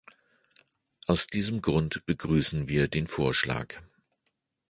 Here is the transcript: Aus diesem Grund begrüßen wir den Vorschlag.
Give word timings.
Aus 1.05 1.27
diesem 1.27 1.61
Grund 1.61 2.07
begrüßen 2.07 2.67
wir 2.67 2.87
den 2.87 3.05
Vorschlag. 3.05 3.83